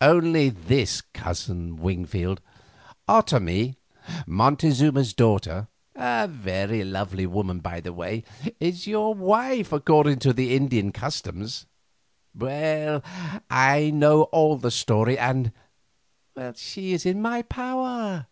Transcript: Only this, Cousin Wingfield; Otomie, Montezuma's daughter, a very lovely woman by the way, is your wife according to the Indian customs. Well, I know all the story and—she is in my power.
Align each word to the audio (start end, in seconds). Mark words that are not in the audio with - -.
Only 0.00 0.50
this, 0.50 1.00
Cousin 1.00 1.74
Wingfield; 1.74 2.40
Otomie, 3.08 3.74
Montezuma's 4.24 5.12
daughter, 5.12 5.66
a 5.96 6.28
very 6.28 6.84
lovely 6.84 7.26
woman 7.26 7.58
by 7.58 7.80
the 7.80 7.92
way, 7.92 8.22
is 8.60 8.86
your 8.86 9.12
wife 9.14 9.72
according 9.72 10.20
to 10.20 10.32
the 10.32 10.54
Indian 10.54 10.92
customs. 10.92 11.66
Well, 12.36 13.02
I 13.50 13.90
know 13.90 14.22
all 14.30 14.58
the 14.58 14.70
story 14.70 15.18
and—she 15.18 16.92
is 16.92 17.04
in 17.04 17.20
my 17.20 17.42
power. 17.42 18.28